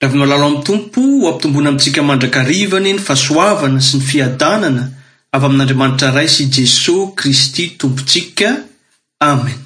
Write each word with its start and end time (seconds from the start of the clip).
raalalo 0.00 0.46
am'n 0.46 0.62
tompo 0.64 1.00
o 1.00 1.28
ampitombona 1.28 1.68
amintsika 1.70 2.02
mandrakarivany 2.02 2.92
ny 2.94 2.98
fasoavana 3.02 3.80
sy 3.82 3.96
ny 3.98 4.02
fiadanana 4.06 4.84
avy 5.34 5.44
amin'n'andriamanitra 5.48 6.12
rai 6.14 6.28
sy 6.30 6.42
i 6.44 6.46
jesosy 6.54 7.10
kristy 7.18 7.64
tompotsika 7.78 8.48
amen 9.26 9.58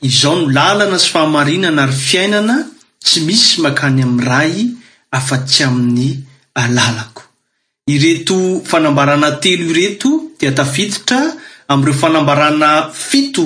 izao 0.10 0.36
no 0.42 0.48
lalana 0.58 0.98
sy 1.04 1.10
fahamarinana 1.14 1.82
ary 1.86 1.96
fiainana 2.10 2.56
tsy 3.06 3.20
misy 3.28 3.48
mankany 3.64 4.00
amin'n 4.06 4.26
ray 4.32 4.54
afa-tsy 5.18 5.62
amin'ny 5.70 6.10
alalako 6.64 7.24
ireto 7.96 8.38
fanambarana 8.70 9.30
telo 9.44 9.66
ireto 9.74 10.10
dia 10.40 10.52
tafititra 10.60 11.20
amn'ireo 11.72 11.98
fanambarana 12.04 12.70
fito 13.08 13.46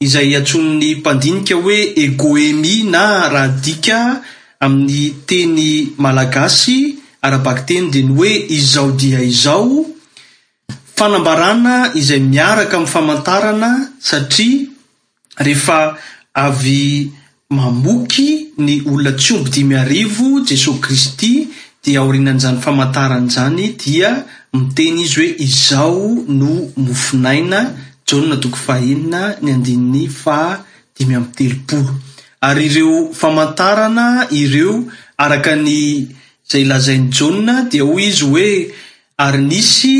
izay 0.00 0.34
antsony 0.38 0.78
'ny 0.78 0.94
mpandinika 1.02 1.54
hoe 1.58 1.78
egoemi 2.04 2.82
na 2.86 3.26
rahadika 3.34 4.22
amin'ny 4.62 5.26
teny 5.26 5.92
malagasy 5.98 6.98
arabaki 7.22 7.62
teny 7.68 7.86
de 7.92 8.00
ny 8.06 8.12
hoe 8.14 8.32
izao 8.58 8.90
dia 9.00 9.18
izao 9.18 9.90
fanambarana 10.96 11.76
izay 12.00 12.20
miaraka 12.22 12.76
amin'ny 12.78 12.92
famantarana 12.94 13.70
satria 14.08 14.68
rehefa 15.46 15.80
avy 16.34 17.10
mamoky 17.50 18.54
ny 18.56 18.72
olona 18.86 19.12
tsyombo 19.18 19.50
dimy 19.54 19.74
arivo 19.82 20.26
jesosy 20.48 20.78
kristy 20.84 21.32
di 21.82 21.96
aorinan'izany 21.98 22.58
famantarana 22.64 23.26
zany 23.34 23.74
dia 23.82 24.22
miteny 24.54 25.02
izy 25.02 25.18
hoe 25.22 25.30
izao 25.42 26.22
no 26.38 26.70
mofinaina 26.78 27.87
jona 28.08 28.36
toko 28.40 28.56
fahenina 28.56 29.36
ny 29.42 29.50
andininy 29.52 30.04
fa 30.20 30.64
dimy 30.96 31.14
am'ny 31.18 31.34
telopolo 31.38 31.92
ary 32.48 32.64
ireo 32.68 32.94
famantarana 33.20 34.06
ireo 34.42 34.74
araka 35.24 35.52
ny 35.64 35.68
izay 35.80 36.64
lazain'ny 36.72 37.10
jaona 37.18 37.54
dia 37.72 37.84
hoy 37.90 38.06
izy 38.10 38.24
hoe 38.32 38.48
arynisy 39.24 39.92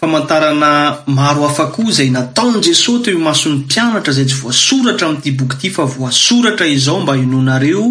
famantarana 0.00 0.70
maro 1.18 1.42
afa 1.50 1.66
ko 1.76 1.88
zay 1.98 2.10
nataony 2.18 2.58
jesosy 2.66 3.02
teoe 3.06 3.22
mason'ny 3.28 3.56
mpianatra 3.64 4.12
zay 4.18 4.26
tsy 4.28 4.36
voasoratra 4.42 5.04
amin'ity 5.08 5.32
boky 5.40 5.56
ity 5.62 5.74
fa 5.78 5.84
voasoratra 5.96 6.66
izao 6.76 7.00
mba 7.04 7.14
inonareo 7.24 7.86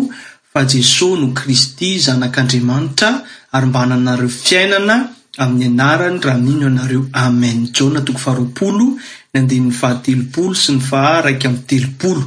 fa 0.51 0.61
jesosy 0.73 1.17
no 1.21 1.27
kristy 1.39 1.89
zanak'andriamanitra 2.05 3.09
ary 3.55 3.67
mba 3.71 3.79
hnanareo 3.85 4.29
fiainana 4.43 4.95
amin'ny 5.37 5.65
anarany 5.65 6.19
raha 6.21 6.41
mino 6.45 6.67
anareo 6.69 7.07
amen 7.23 7.67
jona 7.73 8.01
toko 8.05 8.19
faharoapolo 8.25 8.85
n 9.33 9.39
ande'ny 9.39 9.69
vahatelopolo 9.79 10.53
sy 10.63 10.71
ny 10.75 10.81
va 10.89 11.21
raika 11.25 11.47
ami'ny 11.49 11.65
telopolo 11.65 12.23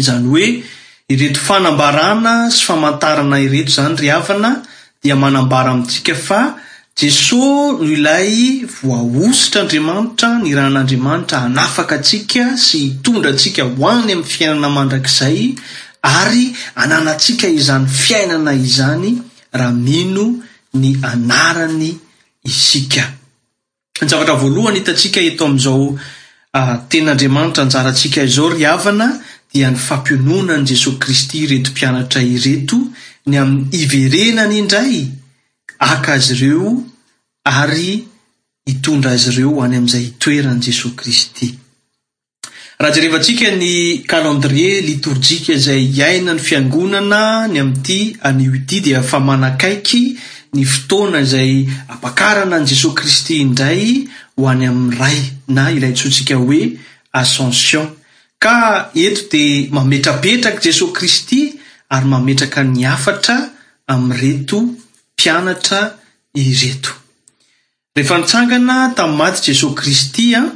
izany 0.00 0.26
hoe 0.32 0.46
ireto 1.14 1.40
fanambarana 1.46 2.34
sy 2.50 2.60
famantarana 2.66 3.38
ireto 3.46 3.70
zany 3.76 3.94
ry 4.02 4.10
avana 4.10 4.50
dia 5.02 5.14
manambara 5.22 5.70
amintsika 5.76 6.14
fa 6.26 6.40
jesos 6.98 7.78
no 7.78 7.86
ilay 7.94 8.66
voaositr' 8.76 9.62
andriamanitra 9.62 10.30
ny 10.42 10.50
ran'andriamanitra 10.58 11.38
anafaka 11.48 11.94
atsika 12.02 12.58
sy 12.66 12.78
hitondra 12.86 13.30
ntsika 13.36 13.62
hoany 13.76 14.08
amn'ny 14.14 14.26
fiainana 14.32 14.68
mandrakzay 14.78 15.54
ary 16.02 16.44
ananaantsika 16.82 17.46
izany 17.58 17.86
fiainana 17.86 18.52
izany 18.66 19.22
raha 19.58 19.70
mino 19.88 20.26
ny 20.82 20.98
anarany 21.12 21.90
ny 22.44 24.08
zavatravoalohany 24.10 24.78
hitantsika 24.80 25.20
eto 25.30 25.44
ami'izao 25.50 25.84
ten'andriamanitra 26.92 27.62
anjarantsika 27.66 28.22
izao 28.30 28.50
ry 28.54 28.66
avana 28.74 29.06
dia 29.52 29.70
ny 29.72 29.78
fampionona 29.88 30.56
n' 30.60 30.66
jesosy 30.70 30.98
kristy 31.02 31.46
retompianatra 31.52 32.20
ireto 32.36 32.78
ny 33.28 33.36
amin'ny 33.42 33.72
iverenany 33.84 34.56
indray 34.60 34.96
aka 35.88 36.12
azy 36.18 36.32
ireo 36.36 36.72
ary 37.60 37.90
hitondra 38.68 39.12
azy 39.16 39.30
ireo 39.32 39.62
any 39.64 39.76
amin'izay 39.80 40.04
hitoeran' 40.08 40.62
jesosy 40.66 40.96
kristy 41.00 41.48
raha 42.80 42.94
zey 42.94 43.02
revantsika 43.06 43.48
ny 43.62 43.72
kalendrie 44.12 44.80
litorjika 44.90 45.56
izay 45.56 45.82
hiaina 45.96 46.36
ny 46.36 46.42
fiangonana 46.48 47.22
ny 47.52 47.58
amin'ity 47.64 48.00
aniwiti 48.28 48.78
dia 48.84 49.02
fa 49.10 49.18
manakaiky 49.28 50.04
ny 50.54 50.62
fotoana 50.64 51.20
izay 51.26 51.66
apakarana 51.94 52.56
any 52.60 52.66
jesosy 52.70 52.94
kristy 53.00 53.34
indray 53.44 53.84
ho 54.36 54.48
any 54.52 54.66
amin'nray 54.72 55.18
na 55.56 55.64
ilay 55.76 55.92
ntsotsika 55.94 56.36
hoe 56.42 56.60
ascension 57.20 57.86
ka 58.44 58.54
eto 59.06 59.22
dia 59.32 59.68
mametrapetraka 59.76 60.60
jesosy 60.66 60.92
kristy 60.98 61.40
ary 61.94 62.06
mametraka 62.14 62.60
ny 62.74 62.80
afatra 62.94 63.36
ami'ny 63.92 64.18
reto 64.22 64.58
mpianatra 64.66 65.80
ireto 66.44 66.92
rehefa 67.96 68.16
nitsangana 68.20 68.76
tamin'ny 68.96 69.18
maty 69.20 69.42
jesosy 69.48 69.76
kristy 69.80 70.24
an 70.40 70.46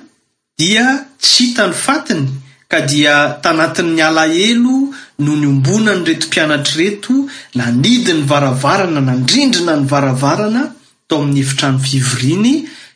dia 0.58 0.86
tsy 1.22 1.32
hitany 1.50 1.74
fatiny 1.84 2.24
ka 2.70 2.78
dia 2.90 3.14
tanatin'ny 3.44 4.00
alaelo 4.08 4.87
no 5.18 5.34
ny 5.36 5.46
ombona 5.50 5.94
ny 5.96 6.04
retompianatr' 6.06 6.76
reto 6.78 7.14
nanidi 7.58 7.98
ny 8.14 8.22
varavarana 8.30 9.00
nandrindrina 9.08 9.74
ny 9.80 9.86
varavarana 9.92 10.60
atao 11.06 11.22
amin'ny 11.22 11.40
efitrano 11.44 11.78
fivoriny 11.82 12.52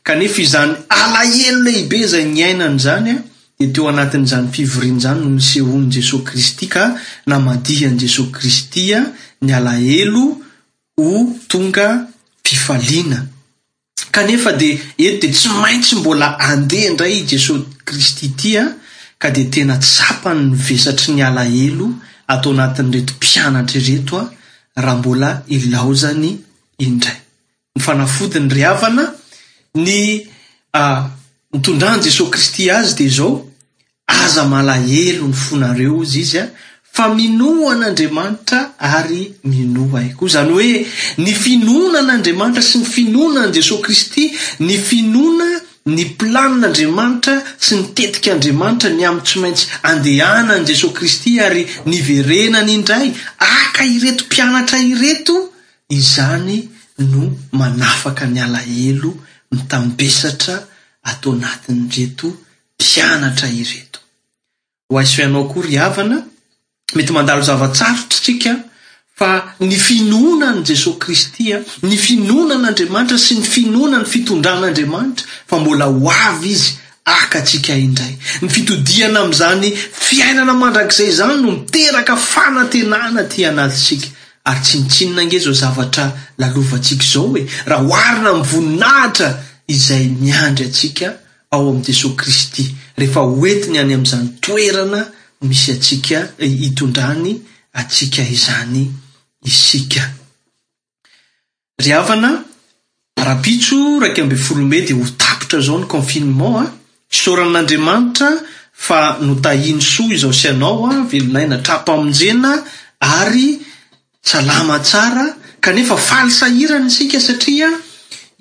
kanefa 0.06 0.38
izany 0.42 0.74
alahelo 0.88 1.62
lehibe 1.66 1.98
zay 2.06 2.24
ny 2.30 2.44
ainany 2.46 2.78
zany 2.78 3.10
a 3.12 3.16
di 3.64 3.72
teo 3.74 3.88
anatin'izany 3.90 4.46
fivoriny 4.56 5.00
zany 5.04 5.20
no 5.24 5.30
nisehoanyni 5.36 5.90
jesosy 5.98 6.24
kristy 6.28 6.66
ka 6.70 6.84
namadihy 7.26 7.86
an'i 7.90 7.98
jesosy 8.04 8.30
kristy 8.32 8.94
a 8.94 9.00
ny 9.42 9.52
alahelo 9.58 10.24
ho 10.98 11.08
tonga 11.48 12.06
fifaliana 12.46 13.26
kanefa 14.14 14.52
de 14.54 14.78
eto 14.98 15.26
de 15.26 15.32
tsy 15.34 15.48
maintsy 15.58 15.96
mbola 15.98 16.38
andeha 16.38 16.86
indray 16.94 17.14
i 17.18 17.26
jesosy 17.26 17.64
kristy 17.84 18.28
tya 18.38 18.64
ka 19.22 19.30
di 19.30 19.46
tena 19.54 19.78
tsapany 19.78 20.50
nivesatry 20.50 21.14
ny 21.14 21.22
alahelo 21.22 21.86
atao 22.32 22.50
anatin'ny 22.50 22.92
reto 22.96 23.12
mpianatry 23.20 23.78
ireto 23.78 24.14
an 24.18 24.28
raha 24.84 24.98
mbola 24.98 25.28
ilaozany 25.54 26.30
indray 26.84 27.18
myfanafodiny 27.76 28.48
ry 28.56 28.62
avana 28.72 29.04
ny 29.84 29.90
mitondrany 31.52 32.00
jesosy 32.04 32.30
kristy 32.34 32.62
azy 32.78 32.94
de 32.98 33.06
zao 33.16 33.32
aza 34.24 34.42
malaelo 34.52 35.24
ny 35.30 35.36
fonareo 35.44 36.02
izy 36.06 36.20
izy 36.26 36.38
an 36.44 36.50
fa 36.94 37.04
minoan'andriamanitra 37.18 38.60
ary 38.96 39.22
minoa 39.50 40.00
io 40.06 40.14
koa 40.18 40.32
zany 40.34 40.50
hoe 40.56 40.72
ny 41.22 41.30
finonan'andriamanitra 41.44 42.62
sy 42.68 42.74
my 42.80 42.86
finonan' 42.94 43.54
jesosy 43.56 43.82
kristy 43.86 44.24
ny 44.66 44.74
finoana 44.88 45.48
ny 45.90 46.04
mpilanin'andriamanitra 46.06 47.34
sy 47.58 47.80
ny 47.80 47.86
tetikaandriamanitra 47.96 48.90
ny 48.94 49.02
am'y 49.08 49.22
tsy 49.26 49.38
maintsy 49.42 49.66
andehana 49.88 50.52
any 50.60 50.66
jesosy 50.68 50.94
kristy 50.96 51.32
ary 51.46 51.62
ni 51.90 51.98
verenany 52.08 52.70
indray 52.78 53.08
aka 53.46 53.82
ireto 53.94 54.22
mpianatra 54.28 54.78
ireto 54.92 55.34
izany 55.98 56.56
no 57.12 57.22
manafaka 57.58 58.24
ny 58.32 58.38
alaelo 58.46 59.10
mitambesatra 59.54 60.54
atao 61.10 61.32
anatin' 61.34 61.82
reto 61.94 62.28
mpianatra 62.82 63.48
ireto 63.60 63.98
ho 64.88 64.94
ahyzy 65.02 65.14
fainao 65.16 65.44
koa 65.52 65.62
ry 65.68 65.76
havana 65.82 66.16
mety 66.96 67.12
mandalo 67.16 67.42
zavatsaro 67.50 68.02
trytsika 68.10 68.50
a 69.22 69.54
ny 69.62 69.76
finona 69.78 70.52
ny 70.52 70.62
jesosy 70.66 70.98
kristy 71.00 71.52
a 71.54 71.58
ny 71.86 71.96
finonan'andriamanitra 71.96 73.16
sy 73.18 73.38
ny 73.38 73.44
finonany 73.46 74.04
fitondran'andriamanitra 74.06 75.28
fa 75.50 75.58
mbola 75.60 75.86
ho 75.86 76.10
avy 76.12 76.50
izy 76.52 76.72
akaantsika 77.04 77.74
indray 77.78 78.14
ny 78.42 78.48
fitodihana 78.50 79.22
ami'izany 79.24 79.66
fiainana 80.06 80.54
mandrakizay 80.62 81.08
izany 81.14 81.40
no 81.42 81.50
miteraka 81.56 82.16
fanantenana 82.16 83.24
ty 83.30 83.46
anazytsika 83.46 84.08
ary 84.44 84.60
tsinitsininange 84.60 85.38
zao 85.38 85.52
zavatra 85.52 86.06
lalovantsika 86.38 87.04
izao 87.04 87.26
hoe 87.28 87.46
raha 87.66 87.82
hoarina 87.90 88.32
m'ny 88.34 88.46
voninahitra 88.52 89.28
izay 89.68 90.04
miandry 90.22 90.66
atsika 90.66 91.08
ao 91.50 91.68
amin'i 91.70 91.86
jesosy 91.92 92.16
kristy 92.20 92.64
rehefa 92.98 93.20
oentiny 93.20 93.78
any 93.78 93.94
amn'izany 93.94 94.28
toerana 94.40 95.00
misy 95.42 95.70
atsika 95.72 96.18
itondrany 96.38 97.38
atsika 97.74 98.22
izany 98.36 98.84
iska 99.44 100.14
ry 101.82 101.92
avana 101.92 102.44
ara-pitso 103.16 104.00
raika 104.00 104.22
ambe 104.22 104.36
folome 104.36 104.80
dy 104.86 104.94
ho 104.94 105.04
tapitra 105.18 105.60
zao 105.60 105.78
ny 105.78 105.86
confinement 105.86 106.56
a 106.62 106.64
ah. 106.64 106.72
isaoran 107.14 107.50
n'andriamanitra 107.52 108.28
fa 108.84 109.00
notahiny 109.26 109.82
soa 109.94 110.14
izao 110.14 110.32
sy 110.40 110.46
anao 110.52 110.82
a 110.86 110.94
ah, 110.94 111.02
velonaina 111.10 111.58
trapo 111.66 111.92
amonjena 111.92 112.52
ary 113.20 113.58
salama 114.22 114.78
tsara 114.88 115.26
kanefa 115.64 115.96
falisahirany 116.08 116.86
isika 116.90 117.18
satria 117.26 117.68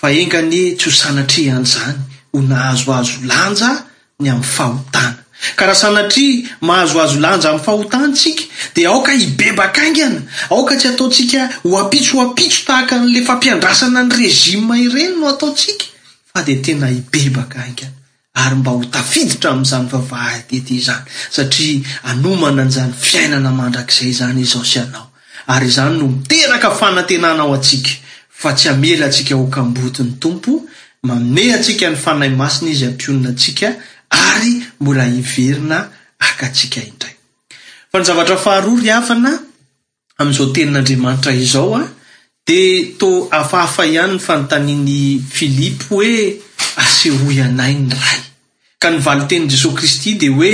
aoeng 0.08 0.52
ty 0.80 0.88
onatrhan'zany 1.10 1.96
honahazoazolanja 2.34 3.70
ny 4.20 4.28
amy 4.32 4.44
fahotany 4.56 5.19
ka 5.56 5.66
raha 5.72 5.76
sanatri 5.78 6.44
mahazoazo 6.62 7.16
lanja 7.24 7.50
ami'ny 7.52 7.64
fa 7.64 7.72
hotanytsika 7.72 8.44
de 8.76 8.86
aoka 8.86 9.12
hibebaka 9.12 9.82
aingana 9.82 10.22
aoka 10.52 10.76
tsy 10.76 10.88
ataotsika 10.92 11.64
ho 11.64 11.78
ampitsohoampitso 11.80 12.62
tahaka 12.68 13.00
n'le 13.00 13.24
fampiandrasana 13.24 14.04
ny 14.04 14.14
regim 14.20 14.68
ireny 14.68 15.16
no 15.20 15.28
ataotsika 15.32 15.86
fa 16.34 16.44
de 16.44 16.56
tena 16.66 16.88
hibebaka 16.92 17.56
aingana 17.64 17.96
ary 18.44 18.56
mba 18.60 18.72
ho 18.72 18.84
tafiditra 18.92 19.52
ami'izany 19.56 19.88
vavahatety 19.88 20.76
izany 20.76 21.04
satria 21.32 21.82
anomana 22.12 22.64
n'izany 22.68 22.92
fiainana 23.00 23.52
mandrak'izay 23.56 24.12
zany 24.12 24.42
izaho 24.44 24.66
sy 24.68 24.80
anao 24.84 25.08
ary 25.56 25.70
zany 25.72 25.96
no 26.00 26.08
miteraka 26.12 26.70
fanantenanao 26.76 27.54
atsika 27.56 27.92
fa 28.30 28.52
tsy 28.54 28.68
amela 28.74 29.06
atsika 29.08 29.36
hokambotiny 29.40 30.12
tompo 30.20 30.62
mamoneh 31.08 31.56
atsika 31.56 31.88
ny 31.90 31.96
fanay 31.96 32.30
masina 32.36 32.70
izy 32.76 32.86
ampionina 32.92 33.30
atsika 33.32 33.72
ary 34.10 34.69
mbola 34.82 35.04
hiverina 35.06 35.90
akatsika 36.20 36.80
indray 36.82 37.16
fa 37.92 38.00
ny 38.00 38.04
zavatra 38.06 38.38
faharoa 38.38 38.80
ry 38.84 38.92
havana 38.96 39.32
am'izao 40.20 40.48
tenin'andriamanitra 40.56 41.32
izao 41.34 41.76
an 41.80 41.88
de 42.48 42.60
to 43.00 43.10
hafaafa 43.32 43.84
ihany 43.92 44.14
ny 44.16 44.20
fanotaniany 44.20 45.02
hilipo 45.34 45.96
hoe 45.96 46.42
aseho 46.84 47.28
ianai 47.38 47.76
ny 47.88 47.94
ray 48.04 48.22
ka 48.82 48.88
nyvali 48.92 49.24
tenyi 49.30 49.48
jesosy 49.52 49.76
kristy 49.78 50.12
dea 50.22 50.32
hoe 50.38 50.54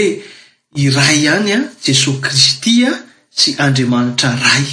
iray 0.86 1.18
ihany 1.24 1.52
an 1.58 1.64
jesosy 1.86 2.22
kristy 2.26 2.74
a 2.90 2.94
sy 3.38 3.54
andriamanitra 3.66 4.30
ray 4.46 4.66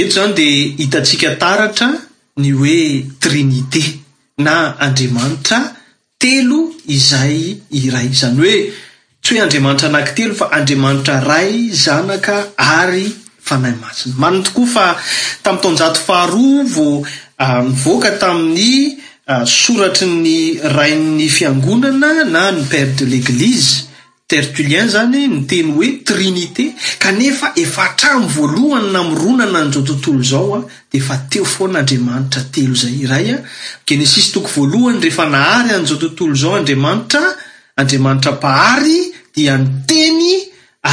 eto 0.00 0.08
izany 0.14 0.32
dea 0.38 0.76
hitantsika 0.80 1.28
taratra 1.42 1.88
ny 2.40 2.50
hoe 2.58 2.78
trinité 3.20 3.84
na 4.44 4.78
andriamanitra 4.86 5.58
telo 6.22 6.62
izay 6.96 7.34
iray 7.82 8.06
zany 8.18 8.38
oe 8.46 8.58
tsy 9.22 9.32
oe 9.36 9.42
andriamanitra 9.44 9.86
anaky 9.90 10.12
telo 10.16 10.34
fa 10.40 10.46
andriamanitra 10.58 11.16
ray 11.30 11.50
zanaka 11.84 12.36
ary 12.80 13.06
fanahy 13.46 13.74
masina 13.82 14.14
mani 14.22 14.38
tokoa 14.46 14.68
fa 14.76 14.86
tamy 15.44 15.58
taonjato 15.62 16.00
faharoa 16.06 16.62
vo 16.74 16.86
ah, 17.44 17.62
mivoaka 17.68 18.10
tamin'ny 18.22 18.74
ah, 19.32 19.42
soratry 19.56 20.06
ny 20.24 20.36
rain'ny 20.78 21.26
fiangonana 21.36 22.10
na 22.34 22.42
ny 22.54 22.62
part 22.70 22.94
de 23.02 23.04
l'eglize 23.12 23.74
tertulien 24.32 24.88
zany 24.94 25.26
ny 25.28 25.42
teny 25.50 25.72
hoe 25.76 25.88
trinité 26.08 26.64
kanefa 26.98 27.50
efa 27.62 27.84
atramo 27.90 28.28
voalohany 28.36 28.88
namirona 28.94 29.44
an'izao 29.60 29.82
tontolo 29.90 30.22
zao 30.32 30.54
an 30.56 30.62
ah, 30.64 30.68
de 30.90 30.98
efa 30.98 31.16
teo 31.30 31.44
foana 31.54 31.78
andriamanitra 31.82 32.42
telo 32.54 32.74
zay 32.82 32.94
iray 33.04 33.26
a 33.34 33.34
ah. 33.36 33.42
genesisy 33.86 34.30
toko 34.34 34.48
voalohany 34.56 34.98
rehefa 35.04 35.26
nahary 35.34 35.70
an'izao 35.76 35.98
tontolo 36.04 36.34
zao 36.42 36.54
andriamanitra 36.60 37.22
andriamanitra 37.80 38.32
pahary 38.44 39.00
dia 39.34 39.56
ny 39.58 39.68
teny 39.90 40.30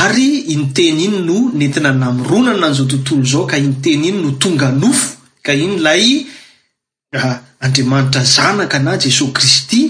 ary 0.01 0.29
iny 0.53 0.67
teny 0.77 0.99
iny 1.07 1.17
no 1.27 1.37
nentina 1.59 1.91
namirona 2.01 2.49
an'izao 2.59 2.85
tontolo 2.93 3.23
zao 3.31 3.43
ka 3.51 3.55
iny 3.65 3.75
teny 3.85 4.03
iny 4.11 4.19
no 4.23 4.31
tonga 4.43 4.67
nofo 4.81 5.09
ka 5.45 5.53
iny 5.63 5.75
lay 5.85 6.05
ah, 7.21 7.37
andriamanitra 7.65 8.21
zanaka 8.35 8.77
na 8.85 8.93
jesosy 9.03 9.31
kristy 9.37 9.81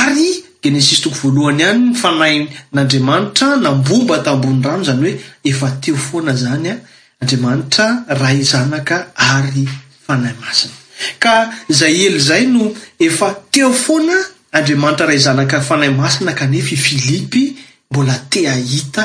ary 0.00 0.30
enesisy 0.68 1.02
toko 1.02 1.16
voalohany 1.22 1.60
ihany 1.60 1.78
ny 1.88 1.94
fanahy 1.94 2.38
n'andriamanitra 2.74 3.48
nambomba 3.62 4.16
taambony 4.24 4.62
rano 4.68 4.84
zany 4.88 5.02
hoe 5.02 5.14
efa 5.50 5.68
teo 5.82 5.96
foana 6.10 6.32
zany 6.42 6.66
a 6.72 6.76
andriamanitra 7.20 7.86
rah 8.18 8.32
zanaka 8.52 8.96
ary 9.34 9.66
fanahy 10.06 10.34
masina 10.42 10.74
ka 11.22 11.32
zay 11.78 11.94
ely 12.06 12.18
zay 12.28 12.42
no 12.54 12.64
efa 13.06 13.28
teo 13.52 13.70
foana 13.84 14.14
andriamanitra 14.58 15.04
rahay 15.08 15.20
zanaka 15.28 15.58
fanahy 15.68 15.92
masina 16.00 16.32
ka 16.38 16.44
nefa 16.46 16.72
i 16.74 16.76
filipy 16.86 17.42
mbola 17.90 18.14
teahita 18.34 19.04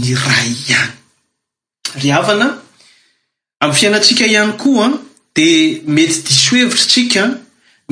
ny 0.00 0.06
ray 0.26 0.50
ihany 0.68 0.96
ry 2.00 2.10
avana 2.18 2.46
am'ny 3.62 3.76
fiainantsika 3.78 4.24
ihany 4.34 4.54
koa 4.62 4.86
an 4.86 4.92
de 5.36 5.48
mety 5.94 6.20
diso 6.26 6.56
hevitra 6.58 6.86
tsikan 6.92 7.30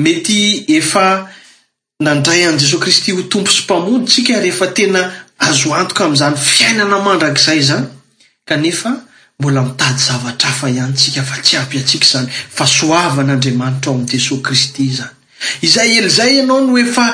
mety 0.03 0.39
efa 0.77 1.05
nandray 2.01 2.45
an'i 2.49 2.57
jesosy 2.57 2.79
kristy 2.81 3.13
ho 3.13 3.21
tompo 3.29 3.51
sy 3.53 3.63
mpamonytsika 3.67 4.39
rehefa 4.41 4.67
tena 4.75 5.03
azo 5.47 5.73
antoka 5.77 6.05
am'izany 6.07 6.35
fiainana 6.37 6.97
mandrakzay 7.05 7.61
zany 7.69 7.85
ka 8.45 8.57
nefa 8.57 8.91
mbola 9.39 9.61
mitady 9.63 9.99
zavatra 10.07 10.49
afa 10.49 10.69
ihanyntsika 10.69 11.23
fa 11.23 11.37
tsy 11.43 11.57
ampy 11.61 11.77
atsika 11.79 12.07
zany 12.13 12.27
fa 12.57 12.65
soavan'andriamanitra 12.67 13.91
ao 13.91 13.97
ami' 13.97 14.09
jesosy 14.13 14.41
kristy 14.47 14.87
zany 14.95 15.61
izay 15.65 15.91
ely 15.99 16.09
zay 16.17 16.31
ianao 16.39 16.59
no 16.67 16.75
efa 16.83 17.05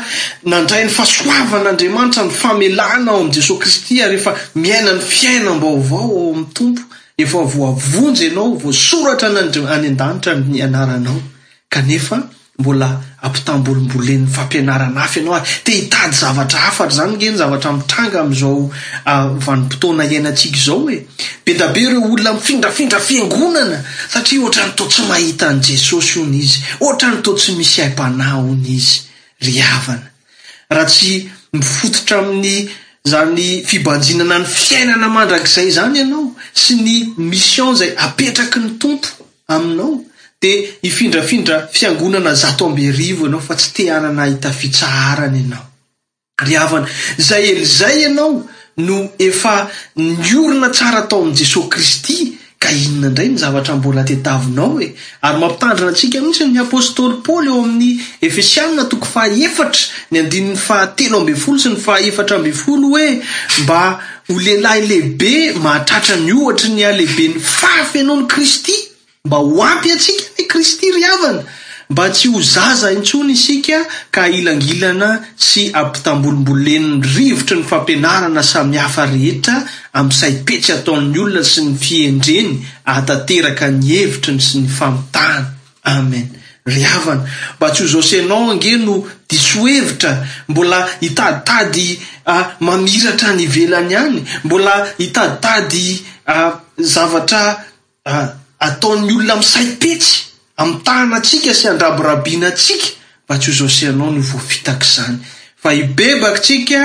nandray 0.52 0.84
ny 0.88 0.92
fasoavan'andriamanitra 0.98 2.24
ny 2.28 2.32
famelana 2.42 3.12
ao 3.12 3.22
am' 3.28 3.34
jesos 3.38 3.60
kristy 3.62 3.96
a 4.04 4.08
rehefa 4.14 4.32
miaina 4.64 4.92
ny 4.98 5.02
fiainambaovao 5.14 6.08
ao 6.12 6.30
am'ny 6.34 6.48
tompo 6.58 6.82
efa 7.24 7.42
vo 7.54 7.62
avonjy 7.74 8.24
ianao 8.32 8.50
vosoratra 8.66 9.28
any 9.36 9.88
andanitra 9.90 10.34
yananao 10.62 11.20
ka 11.74 11.80
e 11.90 12.37
mbola 12.60 12.90
ampitam-bolombolen'ny 13.26 14.26
fampianarana 14.36 15.00
afy 15.08 15.20
ianao 15.22 15.36
ahy 15.40 15.46
tehitady 15.68 16.16
zavatra 16.22 16.60
afatra 16.70 16.96
zany 16.98 17.14
ngeny 17.20 17.38
zavatra 17.42 17.72
mitranga 17.78 18.18
am'izao 18.24 18.56
ah, 19.12 19.28
vanim-potona 19.46 20.04
iainantsika 20.12 20.58
zao 20.68 20.80
hoe 20.84 20.98
be 21.46 21.52
dabe 21.60 21.80
ireo 21.86 22.02
olona 22.14 22.32
mifindrafindra 22.38 23.00
fiangonana 23.08 23.78
satria 24.14 24.40
ohatra 24.44 24.64
ny 24.68 24.74
to 24.78 24.84
tsy 24.92 25.02
mahita 25.10 25.46
an' 25.52 25.60
jesosy 25.68 26.14
o 26.22 26.26
ny 26.32 26.38
izy 26.46 26.60
ohatra 26.84 27.08
ny 27.14 27.20
to 27.26 27.32
tsy 27.40 27.52
misy 27.62 27.78
haim-panah 27.82 28.32
o 28.42 28.50
ny 28.64 28.70
izy 28.80 28.98
ry 29.46 29.56
avana 29.76 30.08
raha 30.76 30.90
tsy 30.94 31.12
mifototra 31.60 32.16
amin'ny 32.26 32.56
zany 33.12 33.48
fibanjinana 33.70 34.36
ny 34.44 34.48
fiainana 34.64 35.08
mandrakzay 35.16 35.68
zany 35.78 35.98
ianao 36.02 36.26
sy 36.62 36.74
ny 36.86 36.96
mission 37.32 37.72
zay 37.80 37.92
apetraky 38.06 38.58
ny 38.64 38.70
tompo 38.82 39.08
aminao 39.54 39.94
d 40.40 40.50
ifindrafindra 40.86 41.66
fiangonana 41.68 42.34
zato 42.36 42.66
amby 42.68 42.90
arivo 42.90 43.26
anao 43.26 43.40
fa 43.42 43.56
tsy 43.56 43.70
te 43.74 43.84
anana 43.90 44.22
ahitafitsaharany 44.24 45.40
anao 45.50 45.66
ry 46.46 46.56
avana 46.56 46.88
zay 47.18 47.44
elizay 47.54 48.02
ianao 48.02 48.46
no 48.86 48.96
efa 49.18 49.68
niorina 49.96 50.70
tsara 50.70 51.00
atao 51.06 51.22
amin'y 51.24 51.38
jesosy 51.42 51.70
kristy 51.74 52.18
ka 52.62 52.70
inona 52.70 53.08
indray 53.08 53.28
ny 53.34 53.38
zavatra 53.42 53.76
mbola 53.80 54.04
tetavinao 54.10 54.78
e 54.86 54.94
ary 55.26 55.38
mampitandrina 55.42 55.90
antsika 55.92 56.22
mhintsy 56.22 56.46
ny 56.54 56.62
apôstôly 56.62 57.18
paly 57.26 57.50
eo 57.50 57.64
amin'ny 57.66 57.98
efesianna 58.28 58.86
toko 58.92 59.10
fahaefatra 59.14 59.82
ny 60.12 60.18
andini'ny 60.22 60.58
fahateno 60.68 61.16
amb'nyfolo 61.22 61.58
sy 61.64 61.74
ny 61.74 61.82
fahaefatra 61.88 62.38
ambfolo 62.38 62.94
oe 62.98 63.10
mba 63.64 63.80
holehilahy 64.30 64.86
lehibe 64.90 65.34
mahatratra 65.66 66.22
ny 66.26 66.30
ohatry 66.42 66.70
ny 66.78 66.84
alehibeny 66.86 67.40
fafyanaony 67.58 68.30
kristy 68.34 68.78
mba 69.28 69.38
ho 69.38 69.64
ampy 69.70 69.92
atsika 69.96 70.40
ny 70.40 70.44
kristy 70.52 70.90
ry 70.96 71.04
avana 71.14 71.44
mba 71.92 72.06
tsy 72.12 72.28
ho 72.32 72.40
zaza 72.44 72.88
intsony 72.96 73.34
isika 73.38 73.78
ka 74.16 74.22
ilangilana 74.38 75.10
sy 75.48 75.62
ampitambolimboloeniny 75.82 77.14
rivotry 77.16 77.58
ny 77.60 77.66
fampinarana 77.72 78.42
samy 78.52 78.78
hafa 78.84 79.04
rehetra 79.14 79.58
am 80.00 80.08
sai 80.20 80.34
petsy 80.48 80.70
ataon'ny 80.78 81.20
olona 81.24 81.44
sy 81.52 81.60
ny 81.68 81.74
fiendreny 81.86 82.52
atateraka 82.96 83.66
ny 83.78 83.86
hevitrany 83.92 84.42
sy 84.48 84.56
ny 84.64 84.70
famotahana 84.80 85.42
amen 85.96 86.28
ryavana 86.72 87.24
mba 87.58 87.68
tsy 87.74 87.82
ho 87.84 87.88
zao 87.96 88.04
senao 88.10 88.52
angeno 88.52 88.96
diso 89.30 89.62
evitra 89.78 90.14
mbola 90.50 90.80
hitadi 91.04 91.42
tady 91.48 91.88
mamiratra 92.66 93.32
ny 93.38 93.46
velany 93.56 93.94
any 94.04 94.20
mbola 94.44 94.74
itaditady 95.04 95.86
zavatra 96.78 97.44
ataon'ny 98.66 99.14
olona 99.18 99.36
misai 99.40 99.66
petsy 99.82 100.16
am'ny 100.60 100.80
tahana 100.86 101.18
atsika 101.22 101.54
sy 101.54 101.68
andraborahabiana 101.72 102.48
atsika 102.52 102.90
fa 103.28 103.36
tsy 103.40 103.50
ho 103.52 103.58
zao 103.60 103.70
seanao 103.78 104.10
novoafitak' 104.16 104.88
izany 104.90 105.18
fa 105.64 105.72
ibebaka 105.82 106.40
tsika 106.46 106.82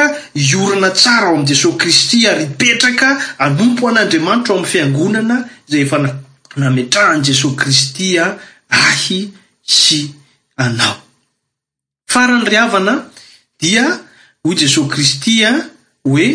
iorina 0.46 0.90
tsara 0.90 1.26
ao 1.28 1.36
am' 1.38 1.46
jesosy 1.50 1.76
kristy 1.82 2.18
ary 2.30 2.44
ipetraka 2.48 3.08
anompo 3.44 3.88
an'andriamanitra 3.88 4.52
ao 4.52 4.56
amin'ny 4.56 4.70
fiangonana 4.72 5.36
zay 5.70 5.82
efa 5.86 5.98
nametrahan' 6.62 7.24
jesosy 7.28 7.56
kristy 7.60 8.08
a 8.24 8.26
ahy 8.86 9.20
sy 9.80 9.98
anao 10.64 10.96
farany 12.12 12.44
ry 12.50 12.56
avanaan 12.66 13.02
dia 13.60 13.84
hoy 14.44 14.54
jesosy 14.62 14.90
kristy 14.92 15.34
a 15.50 15.52
hoe 16.06 16.26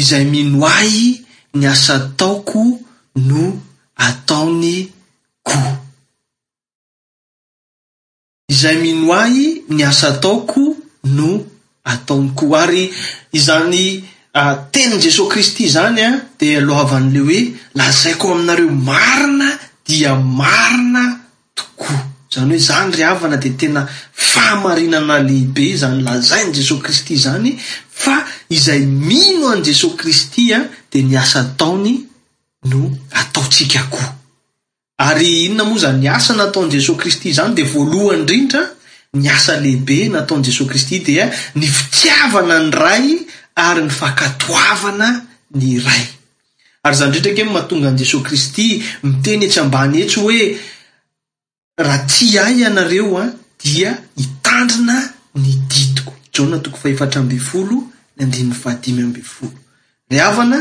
izay 0.00 0.24
minoahy 0.32 1.08
ny 1.56 1.64
asa 1.74 1.96
taoko 2.16 2.64
no 3.28 3.44
ataony 3.96 4.88
koa 5.42 5.76
izay 8.48 8.76
mino 8.82 9.12
ahi 9.12 9.62
ny 9.68 9.82
asa 9.84 10.08
ataoko 10.14 10.62
no 11.16 11.28
ataony 11.92 12.28
koa 12.38 12.62
ary 12.62 12.84
izany 13.38 14.02
tenyni 14.72 14.96
jesosy 15.04 15.30
kristy 15.32 15.68
zany 15.76 16.00
an 16.08 16.16
de 16.38 16.48
aloavan'le 16.60 17.18
hoe 17.28 17.40
lazaiko 17.78 18.24
aminareo 18.32 18.70
marina 18.88 19.48
dia 19.86 20.12
marina 20.40 21.02
tokoa 21.56 21.98
zany 22.32 22.52
hoe 22.52 22.64
za 22.68 22.76
ny 22.84 22.90
ry 22.96 23.02
havana 23.08 23.36
de 23.44 23.50
tena 23.60 23.80
fahamarinana 24.32 25.16
lehibe 25.28 25.66
zany 25.82 26.00
lazai 26.06 26.42
ny 26.44 26.52
jesosy 26.58 26.82
kristy 26.84 27.14
zany 27.26 27.50
fa 28.02 28.16
izay 28.56 28.80
mino 29.08 29.46
an' 29.54 29.64
jesosy 29.68 29.96
kristy 30.00 30.44
an 30.56 30.64
de 30.90 30.98
ny 31.02 31.14
asa 31.22 31.40
ataony 31.46 31.94
no 32.70 32.98
ataotsika 33.10 33.82
koho 33.88 34.12
ary 35.08 35.28
inona 35.44 35.64
moa 35.64 35.78
za 35.84 35.90
ny 35.92 36.08
asa 36.18 36.34
nataon'i 36.40 36.72
jesosy 36.76 36.98
kristy 37.00 37.28
izany 37.30 37.54
de 37.54 37.62
voalohany 37.72 38.22
ndrintran 38.22 38.66
ny 39.20 39.26
asa 39.36 39.56
lehibe 39.64 39.98
nataon'i 40.16 40.44
jesosy 40.48 40.68
kristy 40.70 40.98
dia 41.08 41.26
ny 41.58 41.66
fitiavana 41.78 42.58
ny 42.64 42.70
ray 42.82 43.08
ary 43.66 43.82
ny 43.84 43.90
fakatoavana 44.00 45.08
ny 45.58 45.70
ray 45.86 46.02
ary 46.84 46.96
zan 46.98 47.08
ndrindra 47.10 47.34
kee 47.36 47.44
mahatonga 47.50 47.88
an'i 47.92 47.98
jesosy 48.04 48.24
kristy 48.28 48.66
miteny 49.08 49.44
ets 49.46 49.58
ambany 49.64 49.98
etsy 50.04 50.20
hoe 50.20 50.40
raha 51.86 51.98
tia 52.12 52.44
ahy 52.46 52.60
ianareo 52.62 53.10
an 53.22 53.30
dia 53.62 53.90
hitandrina 54.22 54.96
ny 55.42 55.52
ditiko 55.70 56.12
jaona 56.34 56.58
tokony 56.64 56.80
fahefatra 56.82 57.20
ambyfolo 57.20 57.76
ny 58.16 58.22
andin'ny 58.24 58.54
fahadimy 58.62 59.02
ambfolo 59.02 59.52
ry 60.10 60.20
avana 60.28 60.58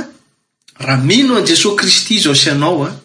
raha 0.80 0.98
mino 1.04 1.36
an 1.38 1.46
jesosy 1.46 1.76
kristy 1.78 2.20
zao 2.20 2.36
sy 2.36 2.50
anao 2.52 2.84
an 2.86 2.92
ah, 2.92 3.00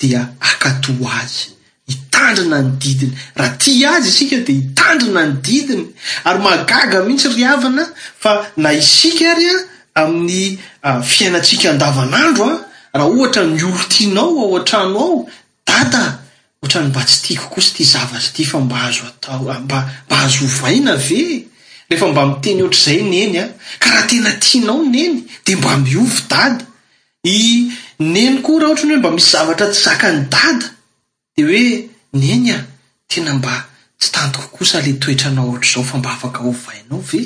dia 0.00 0.28
akado 0.40 0.94
azy 1.08 1.50
hitandrina 1.88 2.60
ny 2.62 2.70
didiny 2.78 3.12
raha 3.36 3.56
ty 3.56 3.84
azy 3.86 4.08
isika 4.08 4.36
de 4.40 4.52
hitandrina 4.52 5.26
ny 5.26 5.32
didiny 5.42 5.86
ary 6.24 6.38
magaga 6.40 7.02
mihitsy 7.02 7.28
ry 7.36 7.44
avana 7.44 7.84
fa 8.18 8.46
na 8.56 8.72
isika 8.72 9.34
ry 9.34 9.46
an 9.50 9.58
ah, 9.94 10.04
amin'ny 10.04 10.58
ah, 10.82 11.00
fiainantsika 11.00 11.70
andavan'andro 11.72 12.48
a 12.92 12.98
raha 12.98 13.08
ohatra 13.08 13.44
miolo 13.48 13.84
tianao 13.88 14.36
ao 14.44 14.56
an-trano 14.60 14.96
ao 15.00 15.26
dada 15.66 16.18
oatrany 16.62 16.88
mba 16.92 17.00
tsy 17.04 17.18
tiakoko 17.26 17.60
sy 17.60 17.74
ty 17.80 17.84
zavatsy 17.84 18.32
ty 18.36 18.44
fa 18.44 18.60
mba 18.60 18.76
azo 18.84 19.06
ataomba 19.08 19.78
azo 20.10 20.44
ovaina 20.44 20.96
ve 21.00 21.48
rehefa 21.88 22.08
mba 22.12 22.26
miteny 22.28 22.60
oatr' 22.62 22.84
zay 22.84 23.00
n 23.00 23.12
eny 23.24 23.36
an 23.40 23.50
ka 23.80 23.88
raha 23.90 24.06
tena 24.06 24.30
tianao 24.36 24.84
n 24.84 24.94
eny 24.94 25.16
de 25.46 25.52
mba 25.56 25.76
miovy 25.80 26.20
dady 26.28 26.64
y 27.30 27.72
neny 27.98 28.40
koa 28.44 28.60
raha 28.60 28.70
ohatrany 28.72 28.94
hoe 28.94 29.00
mba 29.00 29.10
misy 29.16 29.30
zavatra 29.32 29.66
tsy 29.70 29.82
zaka 29.84 30.08
ny 30.12 30.20
dada 30.34 30.68
de 31.36 31.42
hoe 31.48 31.64
neny 32.22 32.48
a 32.54 32.58
tena 33.10 33.32
mba 33.38 33.54
tsy 34.00 34.10
tantoko 34.14 34.46
kosa 34.56 34.78
le 34.86 34.92
toetranao 35.02 35.48
ohatra 35.48 35.68
izao 35.68 35.84
fa 35.90 35.96
mba 35.98 36.10
afaka 36.12 36.38
ovaainao 36.50 37.00
ve 37.10 37.20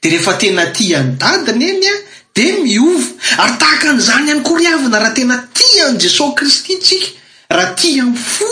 de 0.00 0.06
rehefa 0.12 0.32
tena 0.40 0.64
tiany 0.76 1.10
dada 1.22 1.52
n 1.56 1.62
eny 1.70 1.86
a 1.92 1.94
de 2.36 2.46
miovo 2.62 3.02
ary 3.42 3.54
tahaka 3.62 3.86
an'izany 3.92 4.26
ihany 4.28 4.42
koriavina 4.48 4.98
raha 5.02 5.14
tena 5.16 5.36
ti 5.56 5.66
any 5.86 5.98
jesosy 6.02 6.34
kristy 6.38 6.72
ntsika 6.76 7.08
raha 7.56 7.74
ti 7.78 8.00
an' 8.02 8.14
fo 8.32 8.46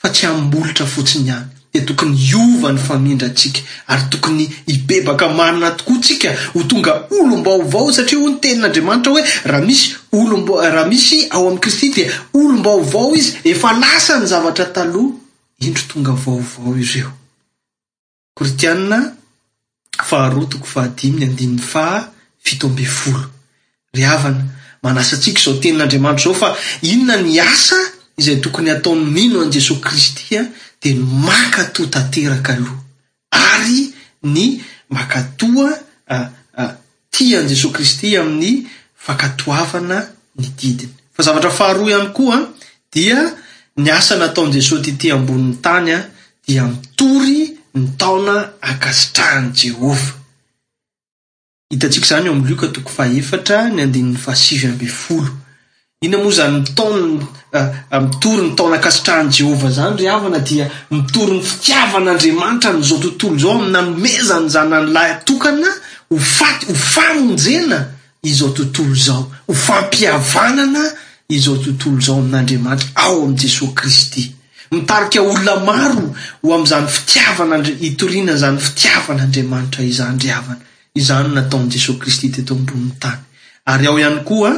fa 0.00 0.08
tsy 0.14 0.26
ammolotra 0.26 0.84
fotsiny 0.94 1.28
iany 1.30 1.48
tokony 1.78 2.16
iova 2.32 2.72
ny 2.74 2.78
famindra 2.82 3.28
antsika 3.28 3.60
ary 3.88 4.02
tokony 4.10 4.48
hibebaka 4.66 5.28
marina 5.28 5.70
tokoa 5.70 5.98
tsika 6.00 6.30
ho 6.54 6.62
tonga 6.64 7.06
olombaovao 7.10 7.92
satria 7.92 8.18
ho 8.18 8.28
ny 8.28 8.38
tenin'andriamanitra 8.42 9.12
hoe 9.12 9.22
raha 9.44 9.64
misy 9.64 9.96
olomb 10.12 10.48
raha 10.74 10.84
misy 10.88 11.26
ao 11.30 11.42
amin'ny 11.46 11.60
kristy 11.60 11.88
dia 11.94 12.12
olombaovao 12.34 13.14
izy 13.14 13.38
efa 13.44 13.72
lasa 13.72 14.18
ny 14.18 14.26
zavatra 14.26 14.64
taloha 14.74 15.14
indro 15.60 15.82
tonga 15.88 16.12
vaovao 16.12 16.74
izy 16.78 16.98
eo 17.00 17.10
kortianaaharoatoko 18.34 20.80
ahdny 20.80 21.26
dyaiooavnamanasantsika 23.94 25.42
zao 25.44 25.54
tenin'andriamanitra 25.62 26.24
zao 26.24 26.34
fa 26.34 26.54
inona 26.82 27.16
ny 27.22 27.40
asa 27.40 27.76
izay 28.20 28.36
tokony 28.42 28.68
ataon'ny 28.74 29.06
mino 29.14 29.38
an'i 29.40 29.52
jesosy 29.54 29.80
kristy 29.80 30.36
a 30.36 30.36
ah? 30.42 30.46
de 30.82 30.94
ny 30.94 31.04
makatoa 31.26 31.86
tanteraka 31.92 32.52
aloha 32.56 32.78
ary 33.30 33.92
ny 34.22 34.60
makatoa 34.90 35.68
a 36.08 36.16
a 36.56 36.62
tian'i 37.12 37.48
jesosy 37.48 37.72
kristy 37.74 38.16
amin'ny 38.20 38.54
fakatoavana 39.04 39.98
ny 40.38 40.46
didiny 40.58 40.88
fa 41.14 41.20
zavatra 41.26 41.50
faharoa 41.58 41.88
ihany 41.90 42.10
koa 42.16 42.36
an 42.36 42.44
dia 42.92 43.18
ny 43.76 43.90
asa 43.90 44.14
nataon'i 44.16 44.52
jesosy 44.60 44.82
ty 44.84 44.92
ti 45.00 45.08
ambonin'ny 45.12 45.60
tany 45.64 45.90
an 45.98 46.04
dia 46.46 46.62
mitory 46.64 47.38
ny 47.76 47.86
taona 48.00 48.34
akasitrahany 48.70 49.50
jehovah 49.60 50.08
hitantsika 51.70 52.04
izany 52.06 52.26
eo 52.26 52.32
amin'ny 52.32 52.48
lioka 52.48 52.68
toko 52.76 52.90
fahaefatra 52.96 53.58
ny 53.74 53.80
andinin'ny 53.84 54.18
fahasivy 54.26 54.66
ambyy 54.72 54.92
folo 55.04 55.30
ina 56.04 56.16
moa 56.18 56.30
zany 56.32 56.58
mitaona 56.60 57.24
eh, 57.52 57.66
eh, 57.92 58.00
mitory 58.02 58.42
ny 58.48 58.54
taonankasitrahany 58.56 59.30
jehovah 59.38 59.70
zany 59.78 59.96
ry 60.00 60.06
avana 60.16 60.38
dia 60.48 60.66
mitory 60.94 61.34
ny 61.36 61.42
fitiavan'andriamanitra 61.50 62.70
n'zao 62.78 62.98
tontolo 63.10 63.36
zao 63.42 63.52
ami'nnanomezamzany 63.60 64.72
anylahy 64.78 65.12
-tokana 65.26 65.68
ho 66.10 66.16
fat 66.36 66.58
ho 66.68 66.74
fanonjena 66.92 67.78
izao 68.30 68.48
tontolo 68.56 68.94
zao 69.06 69.22
ho 69.48 69.54
fampiavanana 69.66 70.82
izao 71.36 71.56
tontolo 71.64 71.98
zao 72.06 72.16
amin'andriamanitra 72.24 72.88
ao 73.04 73.16
am'y 73.24 73.36
jesosy 73.42 73.72
kristy 73.78 74.22
mitarika 74.72 75.20
olona 75.30 75.54
maro 75.68 76.06
ho 76.42 76.48
am'izany 76.58 76.86
fitiavana- 76.96 77.56
hitorina 77.84 78.34
zany 78.42 78.58
fitiavan'andriamanitra 78.66 79.80
izany 79.90 80.16
ry 80.24 80.30
avana 80.38 80.62
izanyo 81.00 81.28
nataon' 81.36 81.68
jesosy 81.74 81.98
kristy 82.00 82.26
teto 82.36 82.54
ambonin'ny 82.56 82.92
tany 83.02 83.20
ary 83.72 83.86
ao 83.86 83.98
ihany 84.00 84.20
koaa 84.28 84.56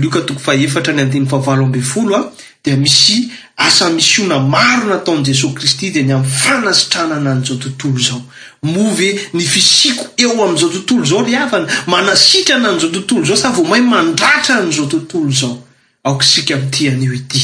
lioka 0.00 0.20
toko 0.20 0.40
faefatra 0.40 0.90
ny 0.94 1.02
adiny 1.06 1.26
favalo 1.30 1.64
amb 1.68 1.76
folo 1.82 2.14
a 2.16 2.18
ah, 2.20 2.26
dia 2.64 2.74
misy 2.76 3.30
asamisi 3.62 4.22
ona 4.22 4.38
maro 4.42 4.88
nataon' 4.90 5.22
jesosy 5.24 5.54
kristy 5.54 5.90
de 5.94 6.00
ny 6.02 6.10
am'y 6.12 6.30
fanasitrana 6.42 7.14
anan'zao 7.20 7.56
tontolo 7.62 7.98
zao 8.02 8.22
move 8.66 9.06
ny 9.34 9.44
fisiko 9.46 10.04
eo 10.16 10.30
am'izao 10.48 10.68
tontolo 10.72 11.04
zao 11.06 11.20
le 11.22 11.36
avana 11.38 11.68
manasitra 11.86 12.56
ana 12.58 12.68
an'izao 12.72 12.90
tontolo 12.90 13.24
zao 13.26 13.36
sa 13.38 13.50
vo 13.54 13.62
may 13.68 13.82
mandratra 13.86 14.54
an'izao 14.62 14.86
tontolo 14.90 15.30
zao 15.30 15.62
aoksikamitian'eo 16.08 17.14
ity 17.14 17.42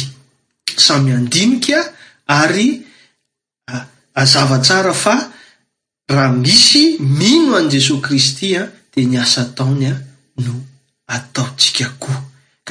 samyadinia 0.86 1.80
ay 2.26 2.82
ah, 3.72 3.86
azavatsara 4.14 4.94
fa 4.94 5.14
raha 6.08 6.32
misy 6.34 6.96
mino 6.98 7.54
an' 7.56 7.70
jesosy 7.70 8.02
kristy 8.02 8.56
ah, 8.58 8.66
d 8.94 9.02
n 9.06 9.22
asa 9.22 9.44
taony 9.54 9.86
no 10.42 10.52
ataotikao 11.06 12.26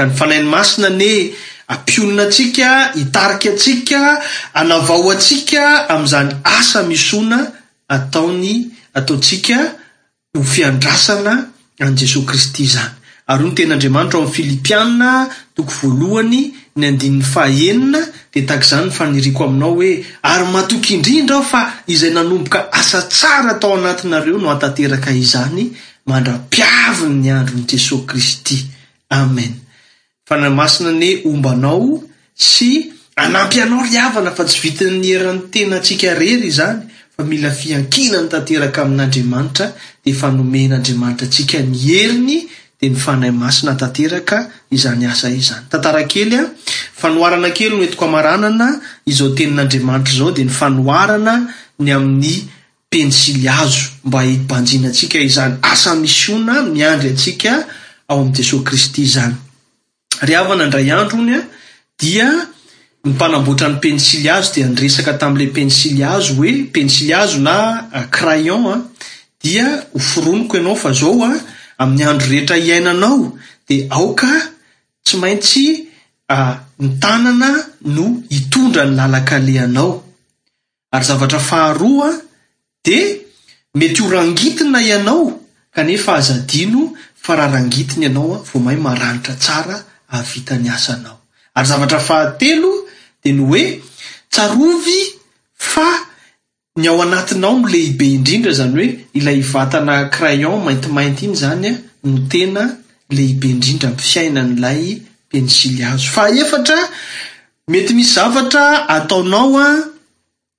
ny 0.05 0.13
fanainy 0.15 0.43
masina 0.47 0.89
ne 0.89 1.31
ampionina 1.67 2.23
atsika 2.23 2.91
hitarika 2.95 3.49
atsika 3.53 4.01
anavao 4.53 5.09
atsika 5.15 5.63
amn'izany 5.93 6.31
asa 6.57 6.79
misoana 6.89 7.39
ataony 7.95 8.53
ataontsika 8.97 9.57
ho 10.33 10.41
fiandrasana 10.53 11.33
an' 11.83 11.97
jesosy 11.99 12.25
kristy 12.29 12.65
zany 12.73 12.93
ary 13.27 13.43
o 13.45 13.49
ny 13.49 13.55
tenyandriamanitra 13.57 14.17
o 14.19 14.21
amin'ny 14.21 14.33
filipianna 14.35 15.09
toko 15.55 15.73
voalohany 15.81 16.41
ny 16.77 16.83
andinn'ny 16.89 17.21
fahahenina 17.33 17.99
de 18.33 18.41
tak 18.49 18.61
izany 18.65 18.85
n 18.87 18.91
faniriko 18.97 19.41
aminao 19.47 19.73
hoe 19.77 19.91
ary 20.31 20.45
matoky 20.53 20.91
indrindra 20.97 21.35
ao 21.37 21.43
fa 21.51 21.61
izay 21.93 22.11
nanomboka 22.17 22.59
asa 22.79 22.99
tsara 23.11 23.49
atao 23.57 23.71
anatinareo 23.77 24.37
no 24.43 24.47
atanteraka 24.55 25.11
izany 25.23 25.63
mandra-piaviny 26.09 27.15
ny 27.21 27.29
androny 27.37 27.65
jesosy 27.69 28.05
kristy 28.09 28.57
amen 29.09 29.53
fanay 30.29 30.53
masina 30.53 30.91
ny 31.01 31.09
ombanao 31.29 31.85
sy 32.49 32.71
anampy 33.23 33.57
anao 33.65 33.81
ryavana 33.89 34.29
fa 34.37 34.43
tsy 34.49 34.57
vitinny 34.63 35.07
herinny 35.15 35.43
tenaatsika 35.53 36.09
rery 36.21 36.49
zany 36.57 36.83
fa 37.17 37.21
mila 37.29 37.49
fiakinany 37.59 38.27
tate 38.33 38.53
an'n'adaatadanoenmanta 38.61 39.65
a 39.73 39.75
n 40.05 40.13
einyday 40.45 40.93
anatzyeyannakeynoet 44.93 47.93
aanana 48.03 48.67
izaotenin'anamantraaod 49.11 50.37
ny 50.45 50.51
fanoarana 50.61 51.35
ny 51.83 51.89
ami'ny 51.97 52.33
pensily 52.91 53.45
azo 53.61 53.83
mba 54.07 54.19
ibanjina 54.35 54.89
tsika 54.97 55.17
izany 55.27 55.53
asaisyonamiandry 55.73 57.09
atsika 57.17 57.53
aoajesos 58.11 58.61
kristy 58.67 59.03
zany 59.15 59.35
ry 60.27 60.33
avana 60.41 60.61
indray 60.67 60.91
andro 60.95 61.17
ony 61.23 61.33
an 61.39 61.45
dia 62.01 62.27
mimpanamboatra 63.03 63.67
ny 63.71 63.77
pensily 63.85 64.29
azo 64.37 64.49
de 64.55 64.61
nyresaka 64.69 65.13
tam'la 65.21 65.47
pensily 65.57 66.01
azo 66.15 66.31
hoe 66.39 66.53
pensily 66.75 67.13
azo 67.21 67.37
na 67.47 67.55
euh, 67.95 68.05
crayon 68.17 68.65
an 68.73 68.81
dia 69.43 69.65
ho 69.93 69.99
foroniko 70.11 70.53
ianao 70.59 70.77
fa 70.83 70.91
zao 70.99 71.15
a 71.27 71.31
amin'ny 71.81 72.03
andro 72.11 72.27
rehetra 72.33 72.57
iainanao 72.67 73.21
de 73.67 73.75
aoka 73.97 74.31
tsy 75.05 75.15
maintsy 75.23 75.65
euh, 76.33 76.55
ny 76.83 76.89
tanana 77.03 77.49
no 77.95 78.05
itondra 78.37 78.83
ny 78.89 78.95
lalakale 78.99 79.55
anao 79.65 79.93
ary 80.91 81.05
zavatra 81.09 81.39
faharoa 81.49 82.09
a 82.15 82.19
de 82.85 82.99
mety 83.79 84.01
horangitina 84.05 84.79
ianao 84.91 85.23
kanefa 85.75 86.11
azadino 86.19 86.81
fa 87.23 87.35
raha 87.37 87.51
rangitina 87.55 88.03
ianaoa 88.07 88.37
vo 88.49 88.57
mahay 88.65 88.79
maranitra 88.87 89.35
tsara 89.35 89.77
avita 90.11 90.57
ny 90.57 90.69
asanao 90.69 91.19
ary 91.55 91.67
zavatra 91.67 91.99
fahatelo 91.99 92.71
de 93.23 93.31
ny 93.33 93.43
hoe 93.49 93.63
tsarovy 94.29 94.99
fa 95.57 95.87
ny 96.77 96.87
ao 96.89 97.01
anatinao 97.03 97.59
no 97.59 97.69
lehibe 97.69 98.05
indrindra 98.13 98.51
zany 98.51 98.75
hoe 98.77 98.89
ilay 99.13 99.41
vatana 99.53 100.09
crayon 100.13 100.63
maintimainty 100.65 101.25
iny 101.25 101.35
zany 101.41 101.67
a 101.71 101.75
no 102.03 102.19
tena 102.31 102.63
lehibe 103.15 103.45
indrindra 103.53 103.89
amy 103.89 104.01
fiaina 104.11 104.41
n'ilay 104.43 104.81
pensily 105.31 105.83
azo 105.91 106.09
fa 106.15 106.23
efatra 106.41 106.77
mety 107.71 107.93
misy 107.97 108.13
zavatra 108.15 108.65
ataonao 108.97 109.53
a 109.65 109.67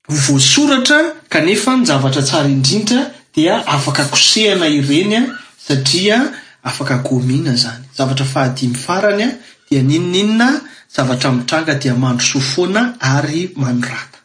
ho 0.08 0.16
voasoratra 0.24 1.00
kanefa 1.32 1.70
ny 1.76 1.84
zavatra 1.90 2.22
tsara 2.28 2.48
indrindra 2.56 3.00
dia 3.34 3.54
afaka 3.74 4.04
kosehana 4.12 4.66
ireny 4.78 5.14
a 5.18 5.22
satria 5.66 6.18
afaka 6.62 6.96
gomina 7.02 7.56
zany 7.56 7.84
zavatra 7.96 8.24
fahadimyfaranyan 8.26 9.32
dia 9.70 9.82
ninoninona 9.82 10.60
zavatra 10.94 11.32
mitranga 11.32 11.74
dia 11.74 11.94
mandro 11.94 12.24
so 12.26 12.40
foana 12.40 12.96
ary 13.00 13.48
manorata 13.56 14.20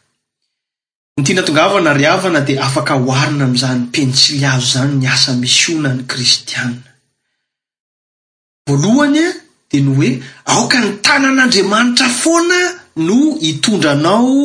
ny 1.16 1.24
tianatongavana 1.24 1.94
ry 1.96 2.04
havana 2.04 2.40
dia 2.44 2.60
afaka 2.66 2.94
hoarina 3.00 3.44
amin'izany 3.48 3.88
pentsily 3.94 4.44
azo 4.44 4.66
zany 4.76 4.94
my 5.00 5.06
asa 5.16 5.32
misyoana 5.42 5.90
ny 5.96 6.02
kristiana 6.12 6.84
voalohanya 8.68 9.26
de 9.70 9.78
no 9.84 9.92
oe 10.00 10.10
aoka 10.52 10.78
ny 10.84 10.90
tanan'andriamanitra 11.04 12.08
foana 12.22 12.60
no 13.06 13.18
hitondranao 13.44 14.36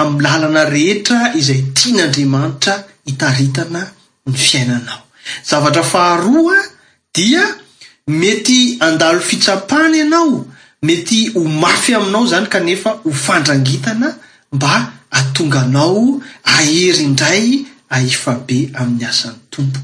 am'ny 0.00 0.20
lalana 0.24 0.62
rehetra 0.74 1.20
izay 1.40 1.60
tian'andriamanitra 1.76 2.74
hitaritana 3.08 3.80
ny 4.26 4.36
fiainanao 4.46 5.02
zavatra 5.50 5.82
faharoaa 5.92 6.72
dia 7.14 7.42
mety 8.08 8.76
andalo 8.86 9.20
fitsapany 9.28 9.96
ianao 9.98 10.46
mety 10.82 11.18
ho 11.34 11.40
mafy 11.62 11.94
aminao 11.94 12.26
zany 12.26 12.46
ka 12.52 12.60
nefa 12.60 12.90
ho 13.02 13.10
fandrangitana 13.24 14.08
mba 14.52 14.72
atonganao 15.18 16.02
aheri 16.54 17.02
indray 17.08 17.46
aefabe 17.94 18.58
amin'ny 18.78 19.06
asan'ny 19.12 19.38
tompo 19.52 19.80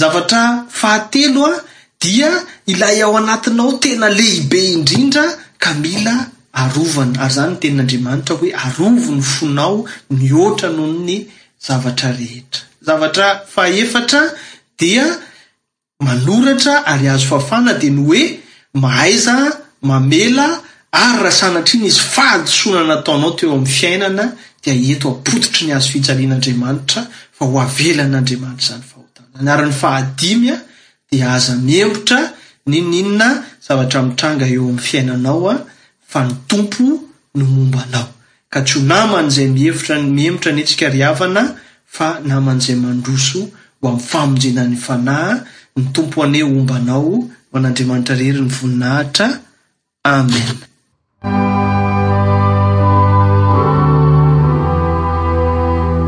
zavatra 0.00 0.42
fahatelo 0.80 1.42
a 1.54 1.56
dia 2.02 2.30
ilay 2.72 2.98
ao 3.04 3.14
anatinao 3.20 3.72
tena 3.82 4.08
lehibe 4.18 4.60
indrindra 4.74 5.24
ka 5.62 5.70
mila 5.82 6.14
arovana 6.62 7.16
ary 7.24 7.34
zany 7.36 7.52
ny 7.52 7.58
tein'andriamanitra 7.60 8.32
hoe 8.38 8.50
arovo 8.66 9.10
ny 9.16 9.22
fonao 9.34 9.76
niotra 10.16 10.68
nohony 10.76 11.18
zavatra 11.66 12.08
rehetra 12.20 12.62
zavatra 12.86 13.26
aefatra 13.62 14.22
dia 14.80 15.04
manoratra 16.02 16.84
ary 16.86 17.08
azo 17.08 17.26
fafana 17.28 17.74
de 17.78 17.90
ny 17.90 18.00
oe 18.10 18.38
mahaiza 18.82 19.34
mamela 19.88 20.46
ary 21.02 21.18
rahasanatra 21.22 21.74
iny 21.78 21.86
izy 21.90 22.00
fahadosoananataonao 22.14 23.30
teo 23.38 23.52
am'ny 23.56 23.72
fiainana 23.78 24.24
di 24.64 24.70
etoapotitry 24.94 25.62
ny 25.66 25.72
azo 25.76 25.88
fijalian'andriamanitra 25.94 27.02
fa 27.38 27.44
hoavelan'adriamanitra 27.54 28.74
zanyahotnnara'ny 28.76 29.74
fahadimya 29.82 30.56
d 31.10 31.22
aza 31.34 31.52
miembotra 31.68 32.18
nininna 32.70 33.28
zavatra 33.66 33.98
mitranga 34.08 34.44
eo 34.54 34.64
am'ny 34.72 34.82
fiainanaoa 34.88 35.54
fa 36.12 36.20
ny 36.28 36.32
tompo 36.50 36.82
no 37.38 37.44
mombanao 37.54 38.08
ka 38.52 38.58
ty 38.66 38.72
ho 38.74 38.80
naman'zay 38.92 39.46
mietra 40.20 40.50
netsikaravna 40.56 41.42
fa 41.96 42.06
naman'zay 42.32 42.76
mandroso 42.84 43.40
ho 43.80 43.84
am'ny 43.88 44.02
famonjenanyfanaha 44.12 45.30
ny 45.78 45.84
tompo 45.94 46.18
aneo 46.24 46.46
ombanao 46.58 47.12
o 47.52 47.54
an'andriamanitra 47.58 48.14
rery 48.20 48.40
ny 48.42 48.50
voninahitra 48.56 49.26
amen 50.16 50.50